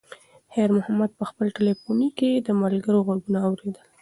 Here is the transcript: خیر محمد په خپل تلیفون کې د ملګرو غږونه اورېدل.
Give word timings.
خیر 0.51 0.69
محمد 0.77 1.11
په 1.19 1.23
خپل 1.29 1.47
تلیفون 1.57 1.97
کې 2.17 2.29
د 2.35 2.47
ملګرو 2.61 3.05
غږونه 3.07 3.39
اورېدل. 3.47 3.85